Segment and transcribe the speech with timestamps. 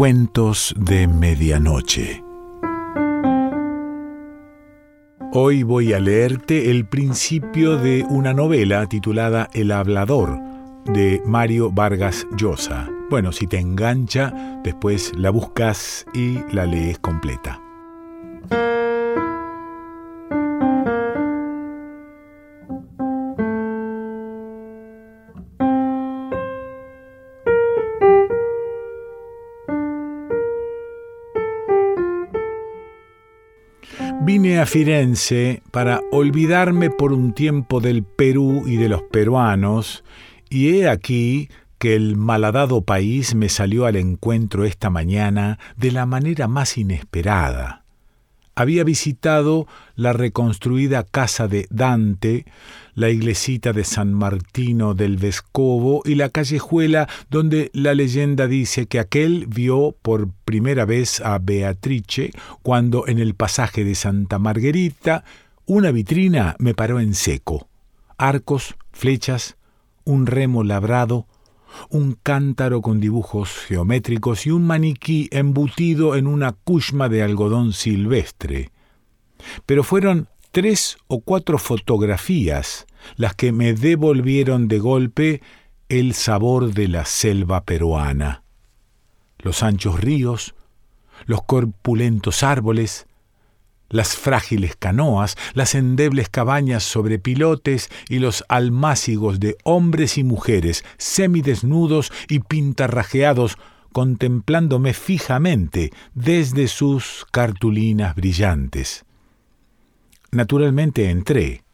[0.00, 2.24] Cuentos de Medianoche.
[5.34, 10.38] Hoy voy a leerte el principio de una novela titulada El Hablador
[10.86, 12.88] de Mario Vargas Llosa.
[13.10, 14.32] Bueno, si te engancha,
[14.64, 17.59] después la buscas y la lees completa.
[34.60, 40.04] A Firenze para olvidarme por un tiempo del Perú y de los peruanos,
[40.50, 46.04] y he aquí que el malhadado país me salió al encuentro esta mañana de la
[46.04, 47.79] manera más inesperada
[48.60, 52.44] había visitado la reconstruida casa de Dante,
[52.94, 58.98] la iglesita de San Martino del Vescovo y la callejuela donde la leyenda dice que
[58.98, 65.24] aquel vio por primera vez a Beatrice cuando en el pasaje de Santa Margherita
[65.64, 67.66] una vitrina me paró en seco.
[68.18, 69.56] Arcos, flechas,
[70.04, 71.26] un remo labrado,
[71.88, 78.70] un cántaro con dibujos geométricos y un maniquí embutido en una cushma de algodón silvestre.
[79.66, 85.42] Pero fueron tres o cuatro fotografías las que me devolvieron de golpe
[85.88, 88.42] el sabor de la selva peruana.
[89.38, 90.54] Los anchos ríos,
[91.26, 93.06] los corpulentos árboles,
[93.90, 100.84] las frágiles canoas, las endebles cabañas sobre pilotes y los almácigos de hombres y mujeres
[100.96, 103.58] semidesnudos y pintarrajeados
[103.92, 109.04] contemplándome fijamente desde sus cartulinas brillantes.
[110.30, 111.64] Naturalmente entré,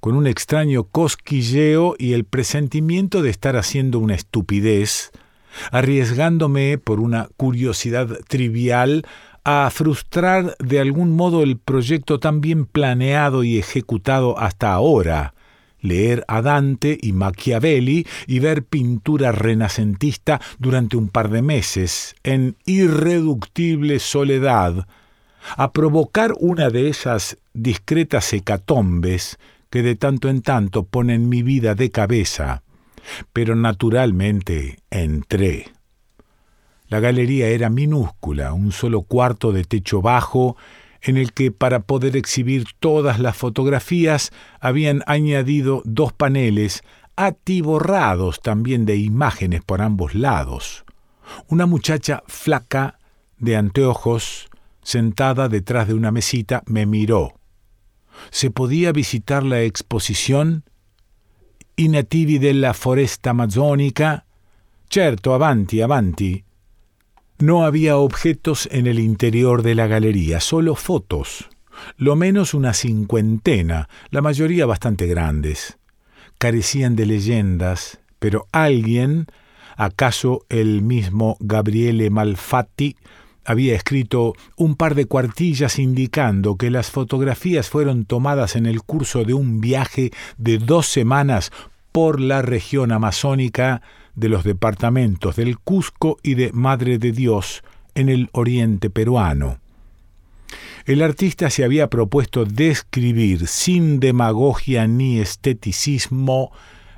[0.00, 5.12] con un extraño cosquilleo y el presentimiento de estar haciendo una estupidez,
[5.70, 9.06] arriesgándome por una curiosidad trivial
[9.44, 15.34] a frustrar de algún modo el proyecto tan bien planeado y ejecutado hasta ahora,
[15.80, 22.56] leer a Dante y Machiavelli y ver pintura renacentista durante un par de meses, en
[22.66, 24.86] irreductible soledad,
[25.56, 29.38] a provocar una de esas discretas hecatombes
[29.70, 32.62] que de tanto en tanto ponen mi vida de cabeza.
[33.32, 35.72] Pero naturalmente entré.
[36.92, 40.58] La galería era minúscula, un solo cuarto de techo bajo,
[41.00, 44.30] en el que para poder exhibir todas las fotografías
[44.60, 46.82] habían añadido dos paneles
[47.16, 50.84] atiborrados también de imágenes por ambos lados.
[51.48, 52.98] Una muchacha flaca,
[53.38, 54.50] de anteojos,
[54.82, 57.40] sentada detrás de una mesita, me miró.
[58.30, 60.64] ¿Se podía visitar la exposición?
[61.74, 64.26] I nativi della foresta amazzonica?
[64.90, 66.44] Certo, avanti, avanti.
[67.38, 71.48] No había objetos en el interior de la galería, solo fotos,
[71.96, 75.78] lo menos una cincuentena, la mayoría bastante grandes.
[76.38, 79.26] Carecían de leyendas, pero alguien,
[79.76, 82.96] acaso el mismo Gabriele Malfatti,
[83.44, 89.24] había escrito un par de cuartillas indicando que las fotografías fueron tomadas en el curso
[89.24, 91.50] de un viaje de dos semanas
[91.90, 93.82] por la región amazónica
[94.14, 97.62] de los departamentos del Cusco y de Madre de Dios
[97.94, 99.58] en el oriente peruano.
[100.84, 106.50] El artista se había propuesto describir sin demagogia ni esteticismo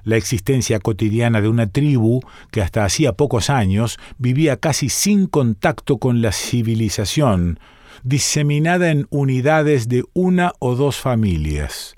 [0.05, 2.21] la existencia cotidiana de una tribu
[2.51, 7.59] que hasta hacía pocos años vivía casi sin contacto con la civilización,
[8.03, 11.95] diseminada en unidades de una o dos familias.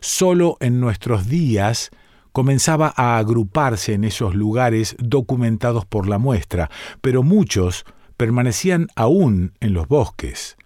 [0.00, 1.90] Solo en nuestros días
[2.36, 6.70] comenzaba a agruparse en esos lugares documentados por la muestra,
[7.00, 7.86] pero muchos
[8.18, 10.58] permanecían aún en los bosques.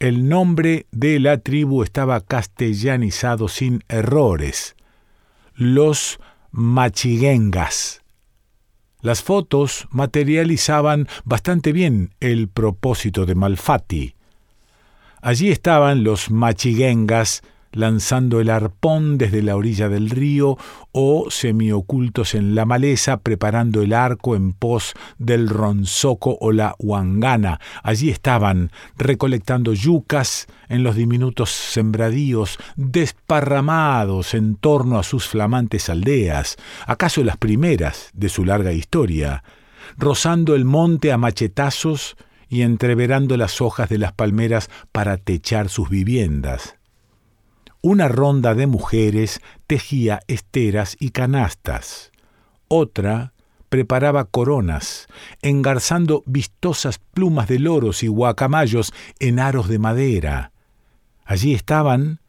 [0.00, 4.74] El nombre de la tribu estaba castellanizado sin errores.
[5.54, 6.18] Los
[6.50, 8.02] machiguengas.
[9.00, 14.16] Las fotos materializaban bastante bien el propósito de Malfatti.
[15.22, 17.42] Allí estaban los machiguengas
[17.72, 20.56] lanzando el arpón desde la orilla del río
[20.92, 27.60] o semiocultos en la maleza preparando el arco en pos del ronzoco o la huangana.
[27.82, 36.56] Allí estaban recolectando yucas en los diminutos sembradíos desparramados en torno a sus flamantes aldeas,
[36.86, 39.42] acaso las primeras de su larga historia,
[39.96, 42.16] rozando el monte a machetazos
[42.48, 46.77] y entreverando las hojas de las palmeras para techar sus viviendas
[47.80, 52.10] una ronda de mujeres tejía esteras y canastas.
[52.68, 53.32] Otra
[53.68, 55.06] preparaba coronas,
[55.42, 60.52] engarzando vistosas plumas de loros y guacamayos en aros de madera.
[61.24, 62.20] Allí estaban,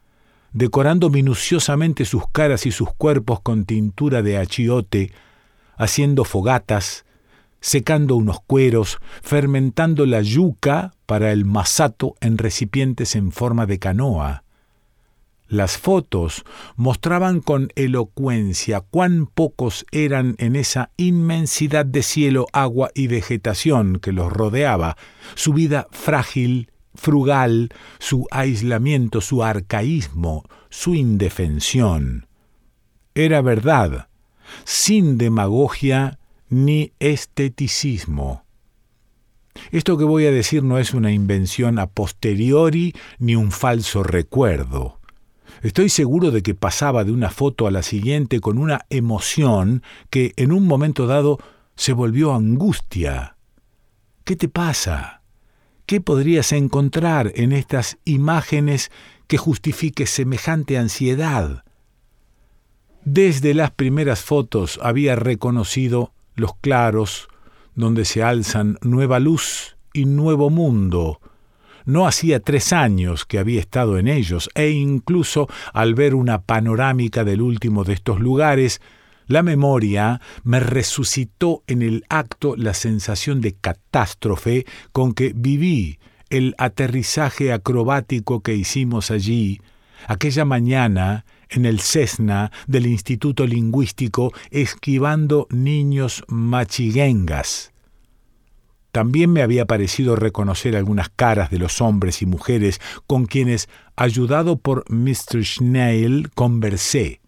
[0.52, 5.12] decorando minuciosamente sus caras y sus cuerpos con tintura de achiote,
[5.78, 7.06] haciendo fogatas,
[7.62, 14.44] secando unos cueros, fermentando la yuca para el masato en recipientes en forma de canoa.
[15.50, 23.08] Las fotos mostraban con elocuencia cuán pocos eran en esa inmensidad de cielo, agua y
[23.08, 24.96] vegetación que los rodeaba,
[25.34, 32.28] su vida frágil, frugal, su aislamiento, su arcaísmo, su indefensión.
[33.16, 34.10] Era verdad,
[34.66, 38.46] sin demagogia ni esteticismo.
[39.72, 44.99] Esto que voy a decir no es una invención a posteriori ni un falso recuerdo.
[45.62, 50.34] Estoy seguro de que pasaba de una foto a la siguiente con una emoción que
[50.38, 51.40] en un momento dado
[51.76, 53.36] se volvió angustia.
[54.24, 55.22] ¿Qué te pasa?
[55.86, 58.92] ¿Qué podrías encontrar en estas imágenes
[59.28, 61.64] que justifique semejante ansiedad?
[63.06, 67.28] Desde las primeras fotos había reconocido los claros,
[67.76, 71.20] donde se alzan nueva luz y nuevo mundo.
[71.90, 77.24] No hacía tres años que había estado en ellos, e incluso al ver una panorámica
[77.24, 78.80] del último de estos lugares,
[79.26, 85.98] la memoria me resucitó en el acto la sensación de catástrofe con que viví
[86.30, 89.60] el aterrizaje acrobático que hicimos allí,
[90.06, 97.72] aquella mañana en el Cessna del Instituto Lingüístico esquivando niños machiguengas.
[98.92, 104.58] También me había parecido reconocer algunas caras de los hombres y mujeres con quienes, ayudado
[104.58, 105.44] por Mr.
[105.44, 107.22] Schnell, conversé.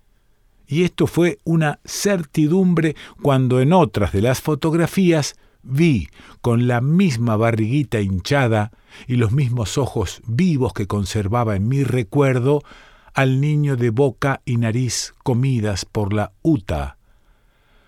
[0.67, 6.07] Y esto fue una certidumbre cuando en otras de las fotografías vi,
[6.41, 8.71] con la misma barriguita hinchada
[9.07, 12.63] y los mismos ojos vivos que conservaba en mi recuerdo,
[13.13, 16.97] al niño de boca y nariz comidas por la uta.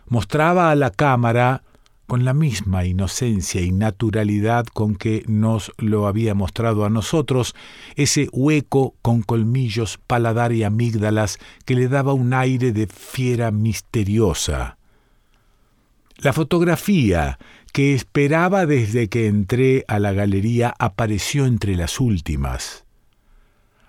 [0.07, 1.63] Mostraba a la cámara,
[2.07, 7.55] con la misma inocencia y naturalidad con que nos lo había mostrado a nosotros,
[7.95, 14.77] ese hueco con colmillos, paladar y amígdalas que le daba un aire de fiera misteriosa.
[16.17, 17.39] La fotografía
[17.73, 22.85] que esperaba desde que entré a la galería apareció entre las últimas.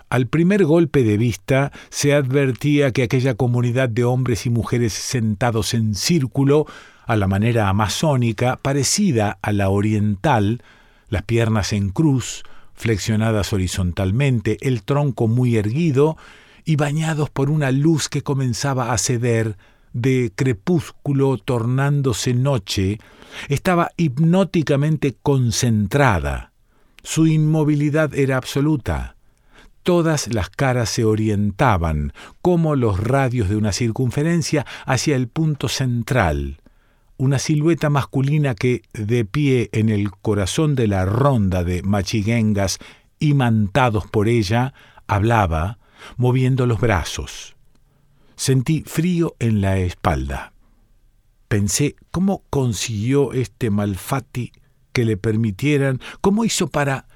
[0.09, 5.75] Al primer golpe de vista se advertía que aquella comunidad de hombres y mujeres sentados
[5.75, 6.67] en círculo,
[7.07, 10.63] a la manera amazónica, parecida a la oriental,
[11.09, 12.43] las piernas en cruz,
[12.75, 16.17] flexionadas horizontalmente, el tronco muy erguido,
[16.65, 19.57] y bañados por una luz que comenzaba a ceder,
[19.93, 22.99] de crepúsculo tornándose noche,
[23.49, 26.53] estaba hipnóticamente concentrada.
[27.03, 29.15] Su inmovilidad era absoluta
[29.85, 32.13] todas las caras se orientaban,
[32.43, 36.59] como los radios de una circunferencia, hacia el punto central.
[37.17, 42.79] Una silueta masculina que, de pie en el corazón de la ronda de machiguengas
[43.21, 44.75] imantados por ella,
[45.07, 45.79] hablaba,
[46.17, 47.55] moviendo los brazos.
[48.37, 50.53] Sentí frío en la espalda.
[51.47, 54.51] Pensé cómo consiguió este Malfatti
[54.93, 57.07] que le permitieran, cómo hizo para...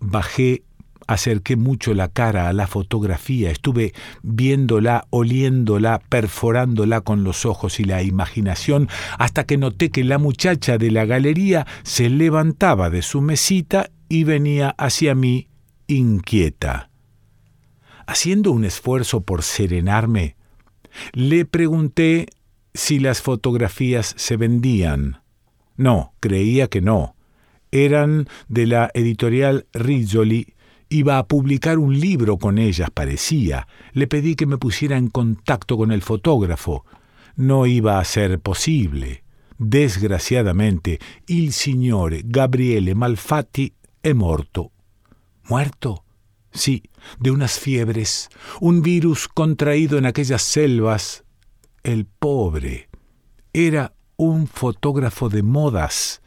[0.00, 0.62] Bajé
[1.08, 7.84] acerqué mucho la cara a la fotografía, estuve viéndola, oliéndola, perforándola con los ojos y
[7.84, 8.88] la imaginación,
[9.18, 14.24] hasta que noté que la muchacha de la galería se levantaba de su mesita y
[14.24, 15.48] venía hacia mí
[15.86, 16.90] inquieta.
[18.06, 20.36] Haciendo un esfuerzo por serenarme,
[21.12, 22.28] le pregunté
[22.74, 25.22] si las fotografías se vendían.
[25.76, 27.16] No, creía que no.
[27.70, 30.54] Eran de la editorial Rizzoli
[30.90, 33.68] Iba a publicar un libro con ellas, parecía.
[33.92, 36.86] Le pedí que me pusiera en contacto con el fotógrafo.
[37.36, 39.22] No iba a ser posible.
[39.58, 44.72] Desgraciadamente, il signore Gabriele Malfatti è morto.
[45.48, 46.04] ¿Muerto?
[46.52, 46.82] Sí,
[47.20, 48.30] de unas fiebres,
[48.60, 51.24] un virus contraído en aquellas selvas.
[51.82, 52.88] El pobre.
[53.52, 56.22] Era un fotógrafo de modas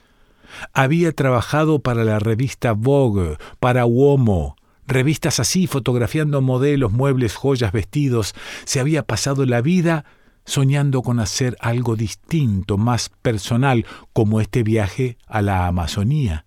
[0.74, 4.56] había trabajado para la revista Vogue, para Uomo,
[4.88, 8.34] revistas así, fotografiando modelos, muebles, joyas, vestidos.
[8.66, 10.06] Se había pasado la vida
[10.46, 16.46] soñando con hacer algo distinto, más personal, como este viaje a la Amazonía.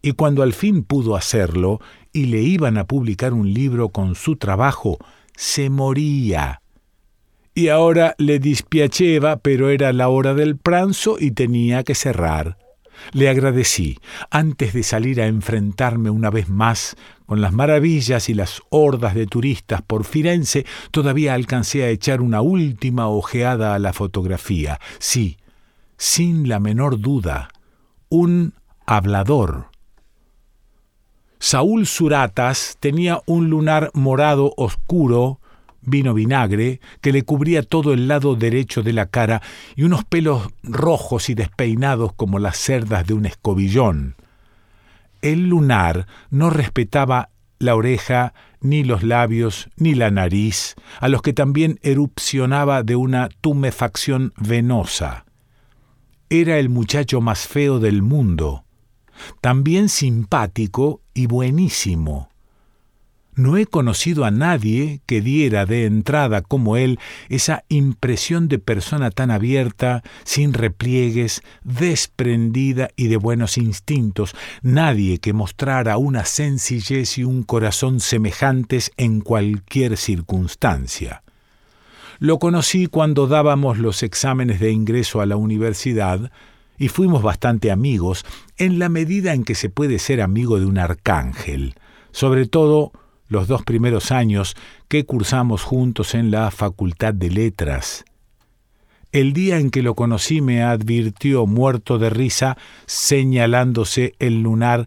[0.00, 1.80] Y cuando al fin pudo hacerlo
[2.12, 4.98] y le iban a publicar un libro con su trabajo,
[5.36, 6.62] se moría.
[7.54, 12.56] y ahora le dispiaceva, pero era la hora del pranzo y tenía que cerrar.
[13.12, 13.98] Le agradecí,
[14.30, 19.26] antes de salir a enfrentarme una vez más con las maravillas y las hordas de
[19.26, 24.80] turistas por Firenze, todavía alcancé a echar una última ojeada a la fotografía.
[24.98, 25.36] Sí,
[25.98, 27.50] sin la menor duda,
[28.08, 28.54] un
[28.86, 29.66] hablador.
[31.38, 35.40] Saúl Suratas tenía un lunar morado oscuro,
[35.88, 39.42] vino vinagre, que le cubría todo el lado derecho de la cara
[39.76, 44.16] y unos pelos rojos y despeinados como las cerdas de un escobillón.
[45.22, 51.32] El lunar no respetaba la oreja, ni los labios, ni la nariz, a los que
[51.32, 55.24] también erupcionaba de una tumefacción venosa.
[56.30, 58.64] Era el muchacho más feo del mundo,
[59.40, 62.28] también simpático y buenísimo.
[63.38, 69.12] No he conocido a nadie que diera de entrada como él esa impresión de persona
[69.12, 77.22] tan abierta, sin repliegues, desprendida y de buenos instintos, nadie que mostrara una sencillez y
[77.22, 81.22] un corazón semejantes en cualquier circunstancia.
[82.18, 86.32] Lo conocí cuando dábamos los exámenes de ingreso a la universidad,
[86.76, 88.26] y fuimos bastante amigos,
[88.56, 91.76] en la medida en que se puede ser amigo de un arcángel,
[92.10, 92.90] sobre todo
[93.28, 94.56] los dos primeros años
[94.88, 98.04] que cursamos juntos en la Facultad de Letras.
[99.12, 104.86] El día en que lo conocí me advirtió, muerto de risa, señalándose el lunar,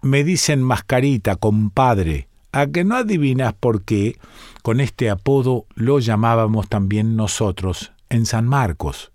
[0.00, 4.16] me dicen mascarita, compadre, a que no adivinas por qué
[4.62, 9.12] con este apodo lo llamábamos también nosotros en San Marcos.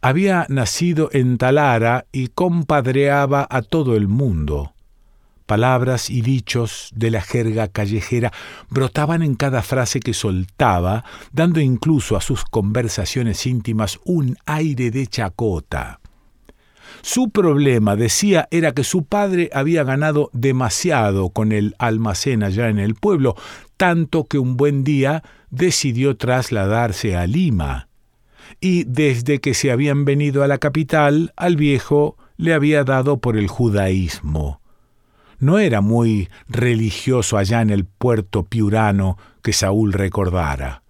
[0.00, 4.71] Había nacido en Talara y compadreaba a todo el mundo.
[5.46, 8.32] Palabras y dichos de la jerga callejera
[8.70, 15.06] brotaban en cada frase que soltaba, dando incluso a sus conversaciones íntimas un aire de
[15.06, 16.00] chacota.
[17.02, 22.78] Su problema, decía, era que su padre había ganado demasiado con el almacén allá en
[22.78, 23.34] el pueblo,
[23.76, 27.88] tanto que un buen día decidió trasladarse a Lima.
[28.60, 33.36] Y desde que se habían venido a la capital, al viejo le había dado por
[33.36, 34.61] el judaísmo
[35.42, 40.84] no era muy religioso allá en el puerto piurano que Saúl recordara.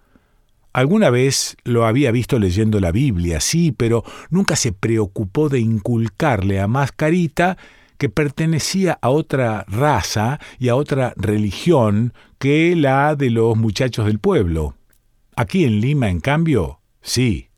[0.74, 6.60] Alguna vez lo había visto leyendo la Biblia, sí, pero nunca se preocupó de inculcarle
[6.60, 7.56] a Mascarita
[7.96, 14.18] que pertenecía a otra raza y a otra religión que la de los muchachos del
[14.18, 14.74] pueblo.
[15.34, 17.48] Aquí en Lima, en cambio, sí.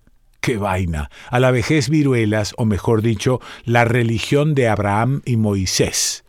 [0.40, 1.10] ¡Qué vaina!
[1.28, 6.23] A la vejez viruelas, o mejor dicho, la religión de Abraham y Moisés.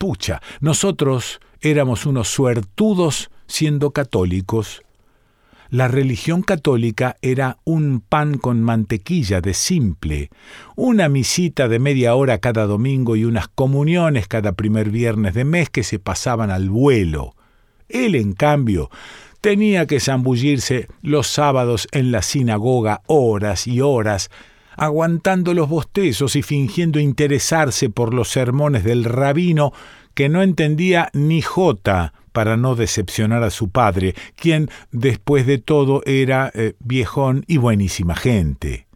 [0.00, 4.80] Pucha, nosotros éramos unos suertudos siendo católicos.
[5.68, 10.30] La religión católica era un pan con mantequilla de simple,
[10.74, 15.68] una misita de media hora cada domingo y unas comuniones cada primer viernes de mes
[15.68, 17.34] que se pasaban al vuelo.
[17.90, 18.88] Él, en cambio,
[19.42, 24.30] tenía que zambullirse los sábados en la sinagoga horas y horas,
[24.80, 29.74] aguantando los bostezos y fingiendo interesarse por los sermones del rabino
[30.14, 36.02] que no entendía ni jota para no decepcionar a su padre, quien después de todo
[36.06, 38.86] era eh, viejón y buenísima gente.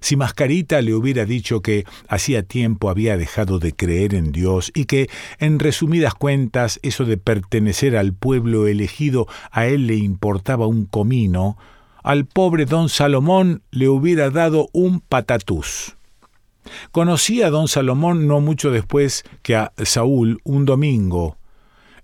[0.00, 4.86] Si Mascarita le hubiera dicho que hacía tiempo había dejado de creer en Dios y
[4.86, 10.86] que, en resumidas cuentas, eso de pertenecer al pueblo elegido a él le importaba un
[10.86, 11.58] comino,
[12.06, 15.96] al pobre don Salomón le hubiera dado un patatús.
[16.92, 21.36] Conocí a don Salomón no mucho después que a Saúl un domingo.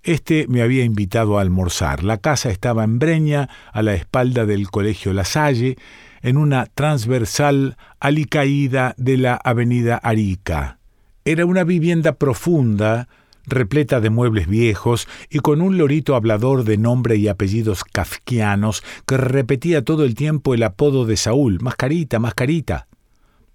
[0.03, 2.03] Este me había invitado a almorzar.
[2.03, 5.77] La casa estaba en Breña, a la espalda del colegio La Salle,
[6.21, 10.79] en una transversal alicaída de la avenida Arica.
[11.23, 13.07] Era una vivienda profunda,
[13.45, 19.17] repleta de muebles viejos y con un lorito hablador de nombre y apellidos kafkianos que
[19.17, 22.87] repetía todo el tiempo el apodo de Saúl, Mascarita, Mascarita.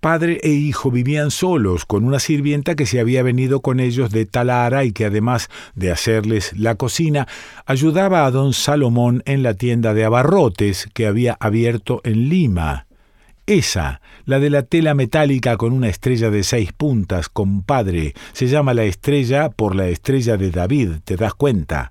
[0.00, 4.26] Padre e hijo vivían solos, con una sirvienta que se había venido con ellos de
[4.26, 7.26] Talara y que además de hacerles la cocina,
[7.66, 12.87] ayudaba a don Salomón en la tienda de abarrotes que había abierto en Lima.
[13.48, 18.74] Esa, la de la tela metálica con una estrella de seis puntas, compadre, se llama
[18.74, 21.90] la estrella por la estrella de David, ¿te das cuenta?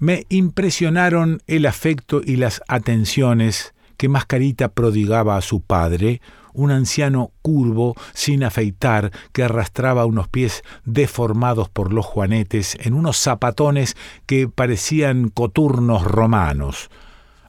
[0.00, 6.20] Me impresionaron el afecto y las atenciones que Mascarita prodigaba a su padre,
[6.52, 13.18] un anciano curvo, sin afeitar, que arrastraba unos pies deformados por los juanetes en unos
[13.18, 16.90] zapatones que parecían coturnos romanos.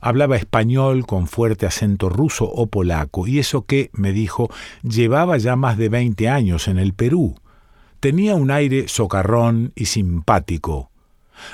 [0.01, 4.49] Hablaba español con fuerte acento ruso o polaco, y eso que, me dijo,
[4.83, 7.35] llevaba ya más de veinte años en el Perú.
[7.99, 10.89] Tenía un aire socarrón y simpático.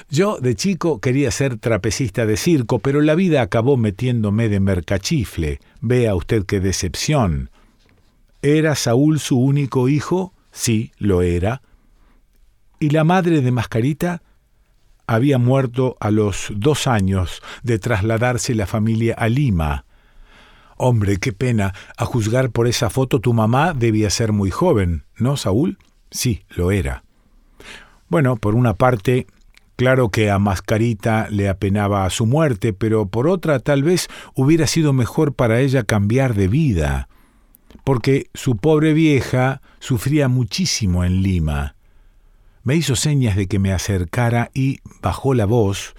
[0.10, 5.60] Yo de chico quería ser trapecista de circo, pero la vida acabó metiéndome de mercachifle.
[5.82, 7.50] Vea usted qué decepción.
[8.42, 10.34] ¿Era Saúl su único hijo?
[10.52, 11.62] Sí, lo era.
[12.80, 14.22] ¿Y la madre de Mascarita?
[15.08, 19.86] Había muerto a los dos años de trasladarse la familia a Lima.
[20.76, 21.74] Hombre, qué pena.
[21.98, 25.78] A juzgar por esa foto tu mamá debía ser muy joven, ¿no, Saúl?
[26.12, 27.04] Sí, lo era.
[28.10, 29.28] Bueno, por una parte,
[29.78, 34.92] Claro que a Mascarita le apenaba su muerte, pero por otra tal vez hubiera sido
[34.92, 37.10] mejor para ella cambiar de vida,
[37.84, 41.77] porque su pobre vieja sufría muchísimo en Lima.
[42.68, 45.96] Me hizo señas de que me acercara y bajó la voz,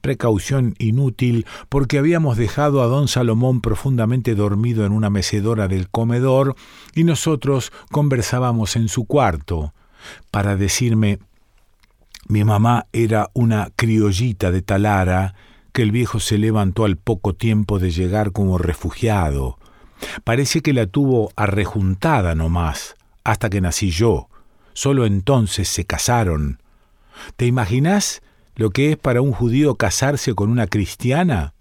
[0.00, 6.54] precaución inútil, porque habíamos dejado a don Salomón profundamente dormido en una mecedora del comedor
[6.94, 9.74] y nosotros conversábamos en su cuarto,
[10.30, 11.18] para decirme
[12.28, 15.34] mi mamá era una criollita de Talara
[15.72, 19.58] que el viejo se levantó al poco tiempo de llegar como refugiado.
[20.22, 22.94] Parece que la tuvo arrejuntada nomás,
[23.24, 24.28] hasta que nací yo.
[24.74, 26.60] Solo entonces se casaron.
[27.36, 28.22] ¿Te imaginas
[28.56, 31.54] lo que es para un judío casarse con una cristiana?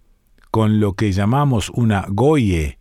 [0.52, 2.80] Con lo que llamamos una goye.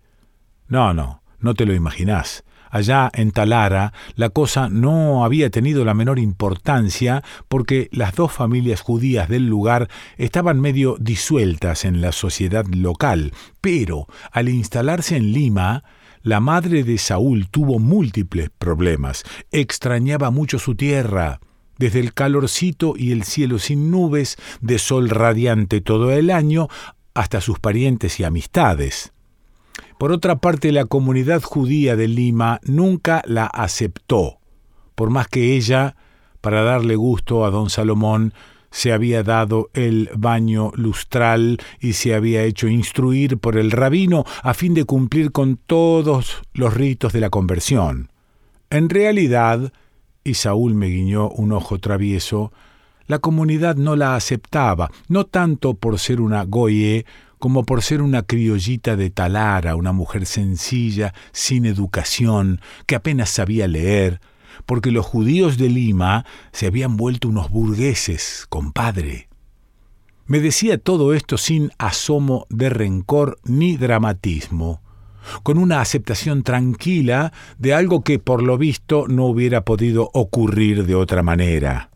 [0.69, 2.45] No, no, no te lo imaginas.
[2.71, 8.81] Allá en Talara la cosa no había tenido la menor importancia porque las dos familias
[8.81, 15.85] judías del lugar estaban medio disueltas en la sociedad local, pero al instalarse en Lima,
[16.23, 21.41] la madre de Saúl tuvo múltiples problemas, extrañaba mucho su tierra,
[21.79, 26.69] desde el calorcito y el cielo sin nubes, de sol radiante todo el año,
[27.15, 29.13] hasta sus parientes y amistades.
[29.99, 34.39] Por otra parte, la comunidad judía de Lima nunca la aceptó,
[34.95, 35.97] por más que ella,
[36.41, 38.35] para darle gusto a don Salomón,
[38.73, 44.55] se había dado el baño lustral y se había hecho instruir por el rabino a
[44.55, 48.11] fin de cumplir con todos los ritos de la conversión.
[48.71, 49.73] En realidad,
[50.25, 52.53] y Saúl me guiñó un ojo travieso,
[53.07, 57.05] la comunidad no la aceptaba, no tanto por ser una goye
[57.39, 63.67] como por ser una criollita de Talara, una mujer sencilla, sin educación, que apenas sabía
[63.67, 64.21] leer,
[64.67, 69.29] porque los judíos de Lima se habían vuelto unos burgueses, compadre.
[70.27, 74.81] Me decía todo esto sin asomo de rencor ni dramatismo,
[75.43, 80.95] con una aceptación tranquila de algo que por lo visto no hubiera podido ocurrir de
[80.95, 81.91] otra manera.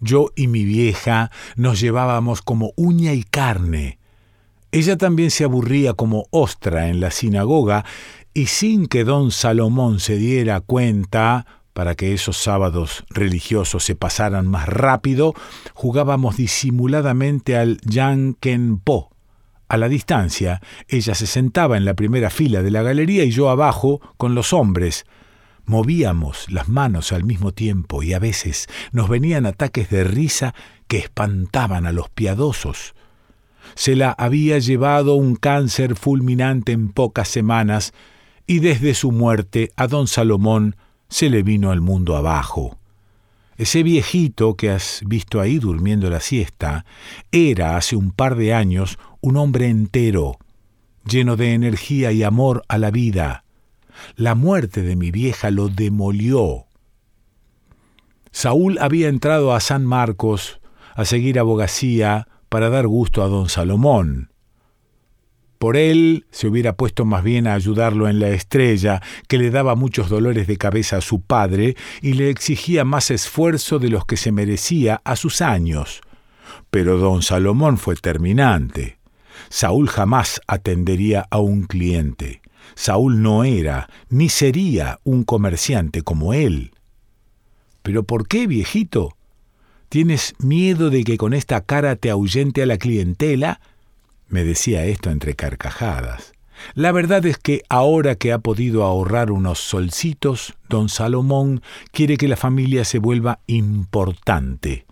[0.00, 4.00] Yo y mi vieja nos llevábamos como uña y carne,
[4.72, 7.84] ella también se aburría como ostra en la sinagoga
[8.34, 14.46] y sin que don Salomón se diera cuenta, para que esos sábados religiosos se pasaran
[14.46, 15.34] más rápido,
[15.74, 17.80] jugábamos disimuladamente al
[18.84, 19.10] Po.
[19.68, 23.50] A la distancia, ella se sentaba en la primera fila de la galería y yo
[23.50, 25.06] abajo con los hombres.
[25.64, 30.54] Movíamos las manos al mismo tiempo y a veces nos venían ataques de risa
[30.88, 32.94] que espantaban a los piadosos
[33.74, 37.92] se la había llevado un cáncer fulminante en pocas semanas,
[38.46, 40.76] y desde su muerte a don Salomón
[41.10, 42.78] se le vino al mundo abajo.
[43.58, 46.86] Ese viejito que has visto ahí durmiendo la siesta
[47.30, 50.38] era hace un par de años un hombre entero,
[51.04, 53.44] lleno de energía y amor a la vida.
[54.16, 56.64] La muerte de mi vieja lo demolió.
[58.30, 60.60] Saúl había entrado a San Marcos
[60.94, 64.29] a seguir abogacía para dar gusto a don Salomón.
[65.60, 69.74] Por él se hubiera puesto más bien a ayudarlo en la estrella, que le daba
[69.74, 74.16] muchos dolores de cabeza a su padre y le exigía más esfuerzo de los que
[74.16, 76.00] se merecía a sus años.
[76.70, 79.00] Pero don Salomón fue terminante.
[79.50, 82.40] Saúl jamás atendería a un cliente.
[82.74, 86.70] Saúl no era, ni sería un comerciante como él.
[87.82, 89.14] ¿Pero por qué, viejito?
[89.90, 93.60] ¿Tienes miedo de que con esta cara te ahuyente a la clientela?
[94.30, 96.32] Me decía esto entre carcajadas.
[96.74, 102.28] La verdad es que ahora que ha podido ahorrar unos solcitos, don Salomón quiere que
[102.28, 104.86] la familia se vuelva importante.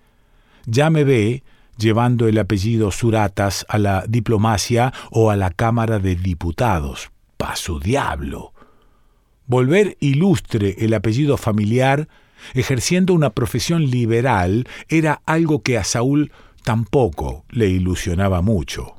[0.67, 1.45] Ya me ve
[1.79, 7.11] llevando el apellido Suratas a la diplomacia o a la Cámara de Diputados.
[7.37, 8.53] ¡Pa su diablo!
[9.47, 12.09] Volver ilustre el apellido familiar
[12.55, 16.33] ejerciendo una profesión liberal, era algo que a Saúl
[16.65, 18.98] tampoco le ilusionaba mucho.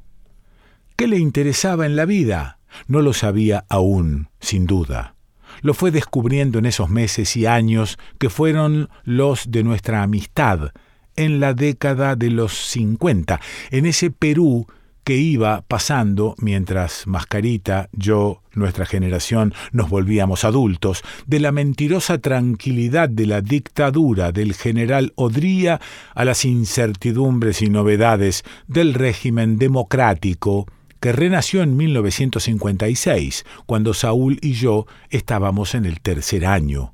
[0.99, 2.59] ¿Qué le interesaba en la vida?
[2.89, 5.15] No lo sabía aún, sin duda.
[5.61, 10.73] Lo fue descubriendo en esos meses y años que fueron los de nuestra amistad,
[11.15, 13.39] en la década de los 50,
[13.71, 14.67] en ese Perú
[15.05, 23.07] que iba pasando mientras Mascarita, yo, nuestra generación, nos volvíamos adultos, de la mentirosa tranquilidad
[23.07, 25.79] de la dictadura del general Odría
[26.13, 30.67] a las incertidumbres y novedades del régimen democrático
[30.99, 36.93] que renació en 1956, cuando Saúl y yo estábamos en el tercer año.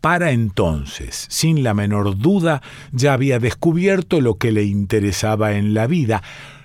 [0.00, 5.86] Para entonces, sin la menor duda, ya había descubierto lo que le interesaba en la
[5.86, 6.22] vida,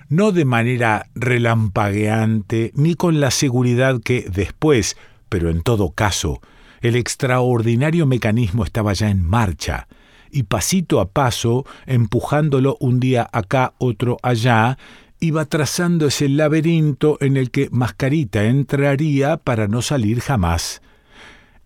[0.08, 4.96] no de manera relampagueante ni con la seguridad que después,
[5.28, 6.40] pero en todo caso,
[6.80, 9.88] el extraordinario mecanismo estaba ya en marcha,
[10.30, 14.78] y pasito a paso, empujándolo un día acá, otro allá,
[15.24, 20.82] iba trazando ese laberinto en el que Mascarita entraría para no salir jamás.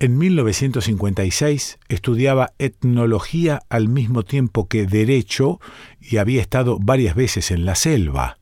[0.01, 5.61] En 1956 estudiaba etnología al mismo tiempo que derecho
[6.01, 8.38] y había estado varias veces en la selva.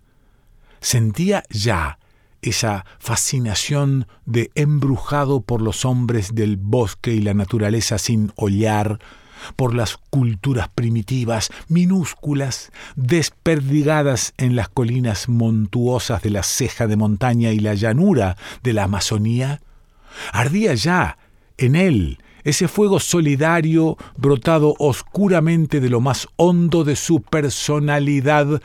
[0.80, 1.98] Sentía ya
[2.42, 8.98] esa fascinación de embrujado por los hombres del bosque y la naturaleza sin hollar,
[9.56, 17.52] por las culturas primitivas, minúsculas, desperdigadas en las colinas montuosas de la ceja de montaña
[17.52, 19.60] y la llanura de la Amazonía?
[20.32, 21.18] Ardía ya
[21.58, 28.62] en él ese fuego solidario brotado oscuramente de lo más hondo de su personalidad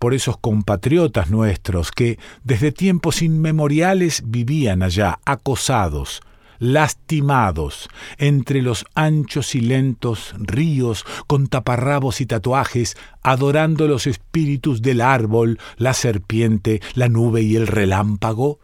[0.00, 6.20] por esos compatriotas nuestros que desde tiempos inmemoriales vivían allá, acosados,
[6.62, 15.00] lastimados, entre los anchos y lentos ríos con taparrabos y tatuajes, adorando los espíritus del
[15.00, 18.60] árbol, la serpiente, la nube y el relámpago?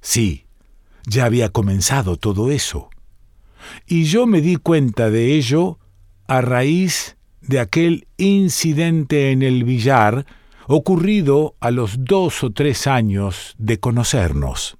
[0.00, 0.46] Sí,
[1.06, 2.88] ya había comenzado todo eso.
[3.86, 5.78] Y yo me di cuenta de ello
[6.26, 10.24] a raíz de aquel incidente en el billar
[10.66, 14.79] ocurrido a los dos o tres años de conocernos.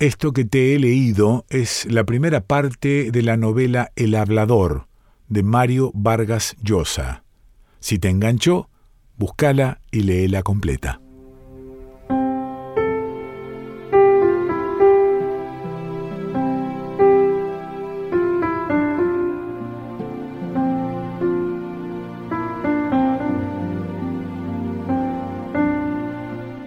[0.00, 4.86] Esto que te he leído es la primera parte de la novela El hablador
[5.28, 7.22] de Mario Vargas Llosa.
[7.80, 8.70] Si te enganchó,
[9.18, 11.02] búscala y léela completa.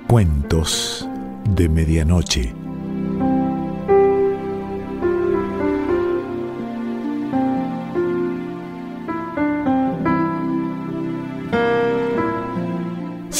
[0.07, 1.09] Cuentos
[1.49, 2.62] de Medianoche.